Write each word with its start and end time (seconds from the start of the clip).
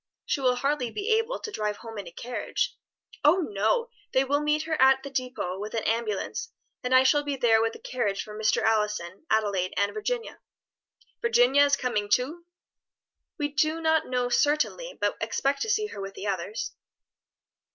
She 0.25 0.41
will 0.41 0.55
hardly 0.55 0.89
be 0.89 1.11
able 1.11 1.37
to 1.39 1.51
drive 1.51 1.77
home 1.77 1.99
in 1.99 2.07
a 2.07 2.11
carriage." 2.11 2.75
"Oh 3.23 3.37
no! 3.51 3.91
they 4.13 4.23
will 4.23 4.39
meet 4.41 4.63
her 4.63 4.75
at 4.81 5.03
the 5.03 5.11
depôt 5.11 5.59
with 5.59 5.75
an 5.75 5.83
ambulance, 5.83 6.51
and 6.83 6.91
I 6.95 7.03
shall 7.03 7.21
be 7.21 7.35
there 7.35 7.61
with 7.61 7.73
the 7.73 7.77
carriage 7.79 8.23
for 8.23 8.35
Mr. 8.35 8.63
Allison, 8.63 9.27
Adelaide, 9.29 9.75
and 9.77 9.93
Virginia." 9.93 10.39
"Virginia 11.21 11.65
is 11.65 11.75
coming 11.75 12.09
too?" 12.09 12.45
"We 13.37 13.49
do 13.49 13.79
not 13.79 14.07
know 14.07 14.27
certainly, 14.27 14.97
but 14.99 15.17
expect 15.21 15.61
to 15.61 15.69
see 15.69 15.85
her 15.85 16.01
with 16.01 16.15
the 16.15 16.25
others." 16.25 16.71